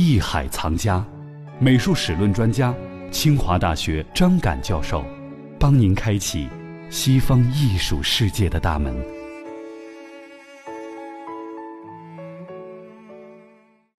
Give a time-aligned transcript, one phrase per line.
[0.00, 1.04] 艺海藏家，
[1.58, 2.72] 美术史论专家，
[3.10, 5.04] 清华大学张敢教授，
[5.58, 6.48] 帮您开启
[6.88, 8.94] 西方艺术世界的大门。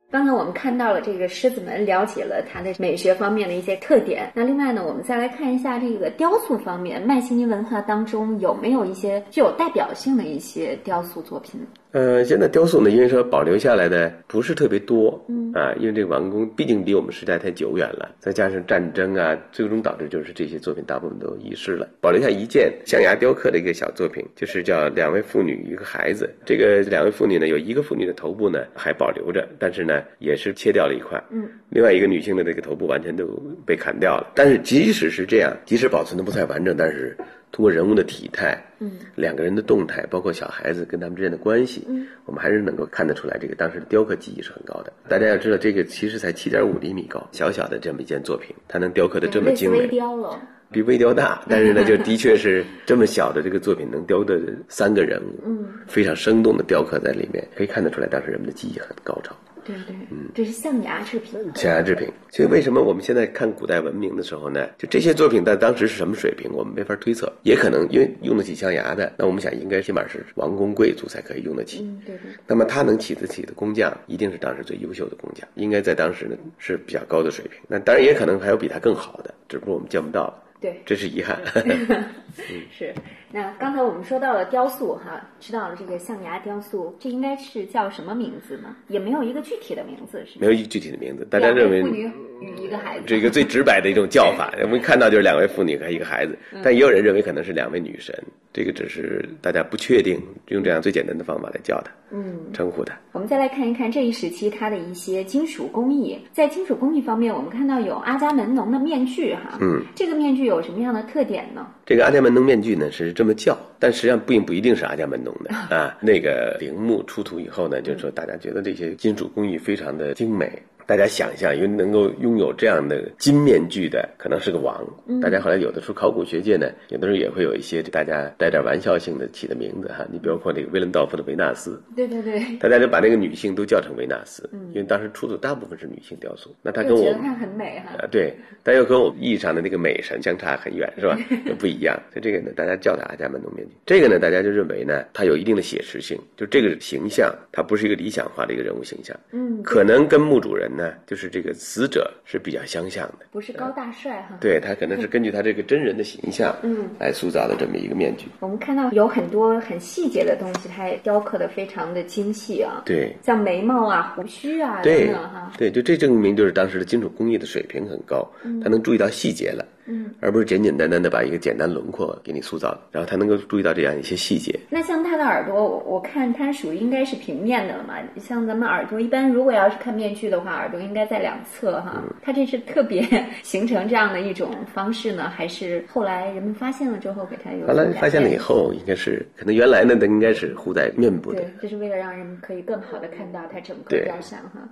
[0.09, 4.31] 刚才我们看到了这个狮子门，了解了它的美学方面的一些特点。
[4.33, 11.59] 那另外呢，我们再来看一下这个雕塑方面，迈锡尼文化当中有没有一些具有代表性的一些雕塑作品？
[11.91, 21.89] 呃，现在雕塑呢，因为说保留下来的不是特别多，嗯啊，因为这个完工毕竟离我们时代太久远了，再加上战争啊，最终导致就是这些作品大部分都遗失了。
[21.99, 26.29] 保留下一件象牙雕刻的一个小作品，就是叫两位妇女一个孩子。
[26.45, 33.25] 这个两位妇女呢，有一个妇女的头部呢还保留着，但是呢也是切掉了一块，嗯，另外一个女性的这个头部完全都
[33.65, 34.31] 被砍掉了。
[34.35, 37.17] 但是即使是这样，即使保存的不太完整，但是。
[37.51, 44.93] 通过人物的体态，嗯，两个人的动态，包括小孩子跟他们之间的关系，嗯，我们还是能够看得出来，这个当时的雕刻技艺是很高的。
[45.07, 50.39] 大家要知道，这个其实才七点五厘米高，小小的这么一件作品，它能雕刻的这么精美，微雕了，
[50.71, 59.35] 比微雕大， 但是呢，就的确是这么小的这个作品能雕的三个人物，嗯，非常生动的雕刻在里面，可以看得出来，当时人们的技艺很高超。
[59.75, 61.39] 对对，嗯，这是象牙制品。
[61.55, 64.67] 象牙制品，所以为什么我们现在看古代文明的时候呢？
[64.77, 67.31] 就这些作品在当时是什么水平，我们没法推测。
[67.43, 71.83] 也可能因为用得起象牙的，那我们想应该起码是王公贵族才可以用得起。
[71.83, 72.31] 嗯，对对。
[72.47, 77.59] 那么他能起得起的工匠，一定是当时最优秀的工匠，应该在当时呢是比较高的水平。
[77.67, 80.43] 那当然也可能还有比他更好的，只不过我们见不到了。
[80.61, 81.39] 对，这是遗憾。
[82.77, 82.93] 是。
[83.31, 88.75] 那刚才我们说到了雕塑，哈，知道了这个象牙雕塑，这应该是叫什么名字呢？
[88.87, 91.25] 也没有一个具体的名字，是没有一个具体的名字。
[91.29, 98.15] 大家认为妇女与一个孩子，这个最直白的一种叫法，我们看到就是两位妇女和一个孩子，但也有人认为可能是两位女神，
[98.51, 102.97] 这个只是大家不确定，用这样最简单的方法来叫它，嗯，称呼它。
[103.11, 111.67] 我们再来看一看这一时期它的一些金属工艺，在金属工艺方面，我们看到有阿伽门农的面具，哈，嗯，这个面具有什么样的特点呢？
[111.85, 113.13] 这个阿伽门农面具呢是。
[113.19, 115.97] 这么叫，但实际上并不一定是阿伽门农的 啊。
[115.99, 120.49] 那个陵墓出土以后呢，就是说大家觉得这些金属工艺非常的精美。
[120.89, 124.83] 大家想象，因为能够拥有这样的金面具的，可能是个王。
[125.21, 130.03] 大家后来有的时候考古学界呢，有的时候也会有一些大家带点玩笑性的起的名字哈。
[130.11, 136.49] 你比包括这个威伦道夫的维纳斯，对对对，大家就把那个女性都叫成维纳斯，因为当时出土大部分是女性雕塑。
[136.63, 137.93] 那她跟我们很美哈。
[137.99, 141.15] 啊，对，但又跟我们意义上的那个美神相差很远，是吧？
[141.59, 141.95] 不一样。
[142.11, 143.75] 所以这个呢，大家叫它阿伽门农面具。
[143.85, 149.15] 这个呢，大家就认为呢，它有一定的写实性，就这个形象，它不是一个理想化的一个人物形象。
[149.33, 151.49] 嗯，可能跟墓主人呢，就是这个。
[151.59, 154.37] 死者是比较相像的，不是高大帅哈。
[154.39, 158.27] 对他可能是根据他这个真人的形象，嗯，来塑造的这么一个面具。
[158.39, 162.83] 我们看到有很多很细节的东西，它也雕刻的非常的精细啊。
[162.85, 165.51] 对，像眉毛啊、胡须啊等等哈。
[165.57, 168.25] 对，就这证明就是当时的金属工艺的水平很高，
[168.63, 169.63] 他能注意到细节了。
[169.63, 169.75] 嗯，
[170.19, 174.57] 而不是简简单单的把一个简单轮廓给你塑造，然后他能够注意到这样一些细节。
[174.69, 177.95] 那像他的耳朵，我我看它属于应该是平面的了嘛？
[178.17, 182.03] 像咱们耳朵一般，如果要是看面具的话，耳朵应该在两侧哈。
[182.21, 183.01] 它这是特别
[183.43, 187.67] 形成这样的一种方式呢，还是后来人们发现了之后给它有？
[187.67, 191.41] 后来发现了以后，应该是可能原来呢，它应该是糊在面部的。
[191.41, 194.67] 对，这是为了让人们可以更好的看到它整个雕像哈。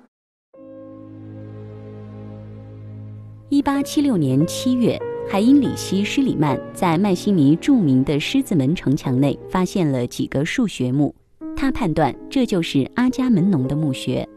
[3.50, 5.00] 一八七六年七月，
[5.30, 11.16] 海因里希·施里曼在迈锡尼著名的狮子门城墙内发现了几个数学墓，
[11.56, 14.28] 他判断这就是阿伽门农的墓穴。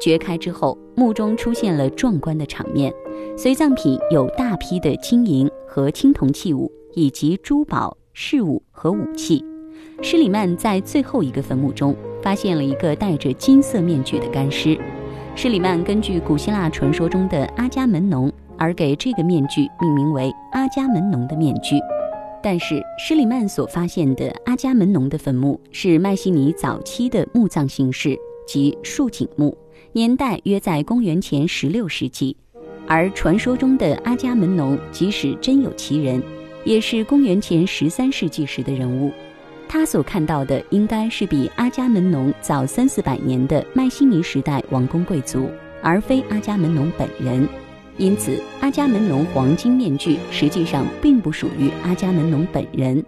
[0.00, 2.90] 掘开之后，墓中出现了壮观的场面，
[3.36, 9.44] 随葬品有大批的金银和青铜器物，以及珠宝、饰物和武器。
[10.00, 14.78] 施里曼在最后一个坟墓中发现了一个戴着金色面具的干尸。
[15.34, 18.32] 施里曼根据古希腊传说中的阿伽门农。
[18.58, 21.76] 而给这个面具命名为阿伽门农的面具，
[22.42, 29.56] 但是施里曼所发现的阿伽门农的坟墓是迈锡尼早期的墓葬形式，即竖井墓，
[29.92, 32.36] 年代约在公元前十六世纪。
[32.88, 36.22] 而传说中的阿伽门农，即使真有其人，
[36.64, 39.10] 也是公元前十三世纪时的人物，
[39.68, 45.50] 他所看到的应该是比阿伽门农早三四百年的迈锡尼时代王公贵族，
[45.82, 47.48] 而非阿伽门农本人。
[47.98, 53.02] 因此，阿伽门农黄金面具实际上并不属于阿伽门农本人。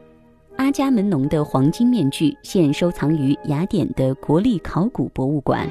[0.56, 5.69] 阿伽门农的黄金面具现收藏于雅典的国立考古博物馆。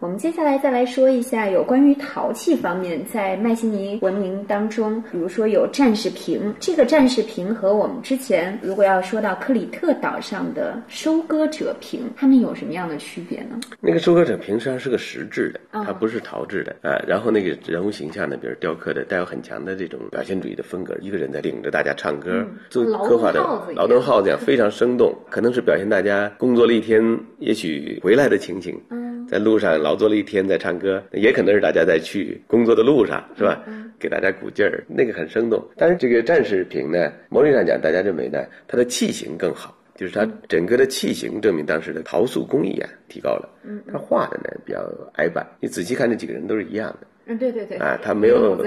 [0.00, 13.60] 我们接下来再来说一下有关于陶器方面，在迈锡尼文明当中，比如说有战士瓶，这个战士瓶和我们之前如果要说到克里特岛上的收割者瓶，它们有什么样的区别呢？
[13.78, 16.96] 那个收割者瓶实际上是个石质的，它不是陶制的啊。
[17.06, 23.40] 然后那个人物形象呢，比如雕刻的带有很强的这种表现主义的风格，一个人在领着大家唱歌，做刻画的
[23.74, 27.02] 劳动号子样非常生动，可能是表现大家工作了一天，
[27.38, 28.80] 也许回来的情形。
[29.30, 33.64] 在路上劳作了一天，在唱歌，也可能是大家在去工作的路上，是吧？
[33.96, 35.64] 给大家鼓劲儿，那个很生动。
[35.76, 43.48] 但是这个战士瓶呢，某种意义上讲，大家认为呢，它的器型更好，就是它整个的器型证明当时的陶塑工艺啊提高了。
[43.62, 44.84] 嗯，它画的呢比较
[45.14, 47.06] 矮板，你仔细看这几个人都是一样的。
[47.30, 48.60] 嗯，对对对，啊，他没有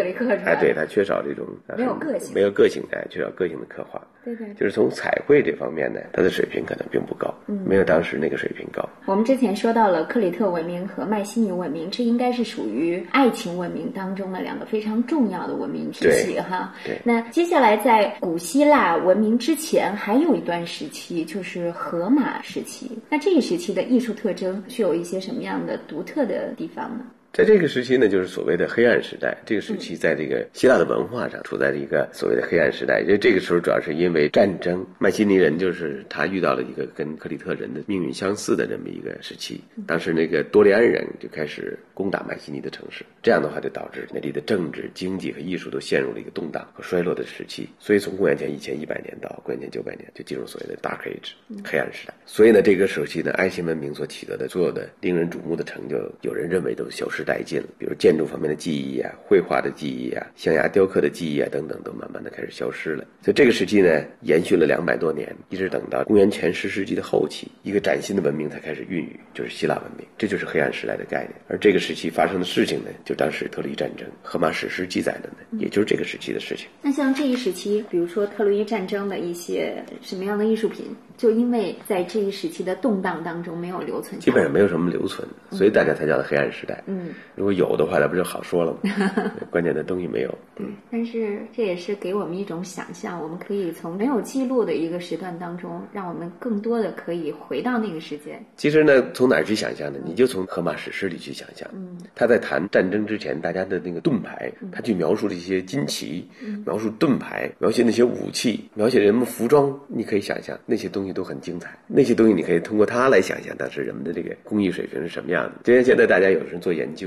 [0.45, 1.45] 哎，对他缺少这种
[1.77, 4.01] 没有个性，没有个性哎，缺少个性的刻画。
[4.23, 8.87] 对对，就是从彩绘这方面呢，他的水平可能并不高，嗯，没有当时那个水平高。
[9.05, 16.73] 我们之前说到了克里特文明和迈锡尼文明，这应该是属于爱情文明当中的两个非常重要的文明体系哈。
[16.85, 22.97] 对，那接下来在古希腊文明之前，还有一段时期就是荷马时期。
[23.09, 27.03] 那这一时期的艺术特征具有一些什么样的独特的地方呢？
[27.33, 29.35] 在这个时期呢，就是所谓的黑暗时代。
[29.43, 33.01] 这个时期在这个希腊的文化上处在一个所谓的黑暗时代。
[33.01, 39.59] 因为这个时候主要是因为战争，迈锡尼人就是他遇到了一个跟克里特人的命运相似的这么一个时期。
[39.87, 47.67] 当时那个多利安人就开始攻打迈锡尼的城市，这样的话就导致那里的政治、经济和艺术都陷入了一个动荡和衰落的时期。
[47.79, 51.31] 所以从公元前一千一百年到公元前九百年，就进入所谓的 Dark Age
[51.65, 52.13] 黑暗时代。
[52.27, 57.22] 所以呢，这个时期呢，埃及文明所取得的所有的令人瞩目的成就，有人认为都消失。
[57.23, 63.05] 殆尽了，比如建筑方面的技艺啊、绘画的技艺啊、象牙雕刻的技艺啊等等，都慢慢的开始消失了。
[63.21, 70.05] 所以这个时期呢，延续了两百多年，一直等到公元前十世纪的后期，一个崭新的文明才开始孕育，就是希腊文明。
[70.17, 71.33] 这就是黑暗时代的概念。
[71.47, 76.67] 而这个时期发生的事情呢，就当时特洛伊战争，荷马史诗记载的呢，也就是这个时期的事情。
[76.81, 80.85] 那像这一时期，比如说特洛伊战争的一些什么样的艺术品，
[81.17, 86.83] 就因为在这一时期的动荡当中没有留存，基本上没有什么留存，所以大家才叫做黑暗时代。
[86.87, 87.12] 嗯。
[87.35, 88.79] 如果有的话，那不就好说了吗？
[89.49, 90.37] 关键的东西没有。
[90.55, 98.43] 对，但是这也是给我们一种想象，我们可以从没有记录的一个时段当中，让我们更多的可以回到那个时间。
[98.55, 99.99] 其实呢，从哪儿去想象呢？
[100.05, 101.67] 你就从荷马史诗里去想象。
[101.73, 106.27] 嗯，他在谈战争之前，大家的那个盾牌，他去描述这些旌旗，
[106.65, 111.75] 描述盾牌，描写那些武器，描写人们服装，你可以想象那些东西都很精彩。
[111.87, 115.53] 那些东西你可以通过它来想象当时人们的这个工艺水平是什么样的。
[115.63, 117.02] 就像现在大家有人做研究。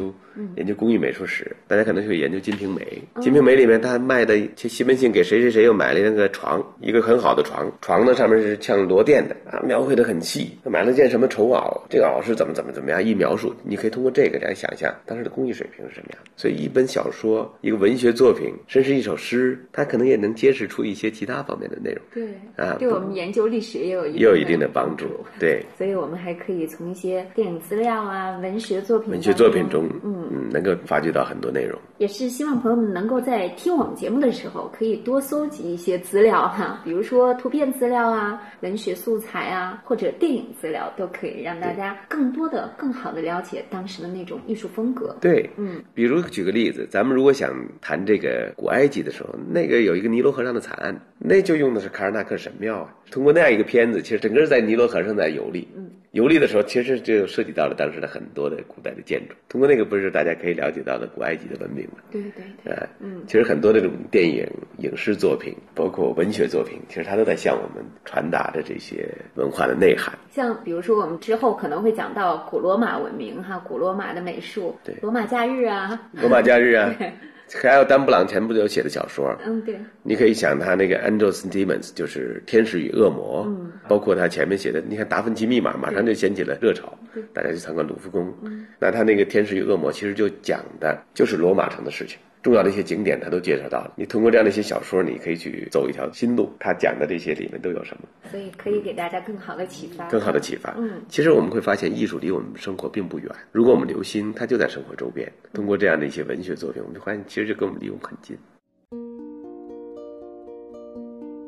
[0.55, 2.83] 研究工艺美术史，大家可能会研究《金瓶梅》。
[3.23, 7.71] 《金瓶梅》里面，他卖的西门庆给谁谁谁又买了那个床，一个很好的床。
[7.81, 10.59] 床呢上面是像罗甸的啊，描绘的很细。
[10.65, 16.19] 买了件什么绸袄，这个袄是怎么怎么怎么样一描述，你可以通过这个来想象当时的工艺水平是什么样。
[16.37, 22.03] 所以，一本小说、一个文学作品，甚至一首诗，它可能也能揭示出一些其他方面的内容。
[22.13, 22.29] 对
[22.63, 25.07] 啊，对我们研究历史也有也有一定的帮助。
[25.39, 30.29] 对，所以我们还可以从一些电影资料啊、文学作品、文学作品中，嗯。
[30.29, 45.17] 嗯，能够发掘到很多内容，也是希望朋友们能够在听我们节目的时候，可以多搜集一些资料哈，比如说图片资料啊、文学素材啊，或者电影资料，都可以让大家更多的、更好的了解当时的那种艺术风格。
[45.21, 52.93] 对，嗯，比如举个例子，咱们如果想谈这个古埃及的时候，那个有一个尼罗河上的惨案，那就用的是卡尔纳克神庙啊。
[53.13, 55.69] 通过那样一个片子，其实整个在尼罗河上在游历。
[55.77, 55.89] 嗯。
[56.13, 59.35] 游历的时候，其实就涉及到了当时的很多的古代的建筑。
[59.51, 61.99] 通过那个，不是大家可以了解到的古埃及的文明吗？
[62.11, 62.73] 对对对。
[62.73, 64.47] 啊，嗯，其实很多的这种电影、
[64.79, 70.13] 影视作品，包括文学作品，其实它都在向我们传达着这些文化的内涵。
[70.31, 76.95] 像比如说，我们之后可能会讲到古罗马文明，哈，古罗马的美术，对，罗马假日啊，罗马假日啊。
[77.63, 86.93] 还有丹布朗前不久写的小说，嗯，对，你可以想他那个 Angels and Demons，就是天使与恶魔，嗯，包括他前面写的，你看达芬奇密码，马上就掀起了热潮，
[87.33, 88.35] 大家去参观卢浮宫，
[88.79, 92.19] 那他那个天使与恶魔其实就讲的就是罗马城的事情。
[92.47, 93.93] 重要的一些景点，他都介绍到了。
[93.97, 96.49] 你通过这样的一些小说，你可以去走一条新路。
[96.61, 98.07] 他讲的这些里面都有什么？
[98.31, 100.09] 所以可以给大家更好的启发。
[100.09, 100.73] 更好的启发。
[100.79, 103.29] 嗯，其实我们会发现，艺术离我们生活并不远。
[103.51, 105.29] 如果我们留心，它就在生活周边。
[105.53, 108.39] 通过这样的一些文学作品，我们就发现，其实就跟我们离我们很近。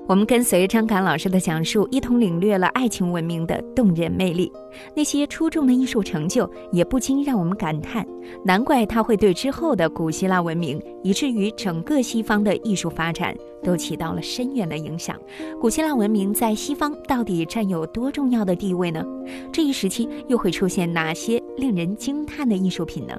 [0.09, 4.50] 我们跟随张敢老师的讲述，一同领略了爱情文明的动人魅力。
[4.97, 8.07] 那些出众的艺术成就，也不禁让我们感叹：
[8.43, 15.15] 难怪它会对之后的古希腊文明，以至于整个西方的艺术发展，都起到了深远的影响。
[15.61, 19.05] 古希腊文明在西方到底占有多重要的地位呢？
[19.53, 23.15] 这一时期又会出现哪些令人惊叹的艺术品呢？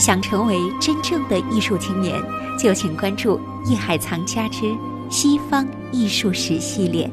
[0.00, 2.18] 想成为真正的艺术青年，
[2.58, 3.36] 就请关注
[3.70, 4.74] 《艺海藏家之
[5.10, 7.08] 西方艺术史》系列。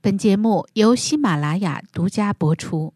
[0.00, 2.94] 本节目由喜马拉雅独家播出。